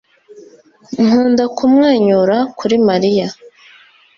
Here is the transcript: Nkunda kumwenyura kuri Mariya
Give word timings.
Nkunda 1.03 1.43
kumwenyura 1.57 2.37
kuri 2.57 2.75
Mariya 2.87 3.27